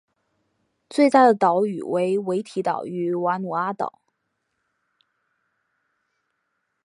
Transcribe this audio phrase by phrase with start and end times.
[0.89, 4.01] 最大的岛屿为维提岛与瓦努阿岛。